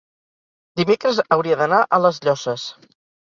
[0.79, 2.65] dimecres hauria d'anar a les Llosses.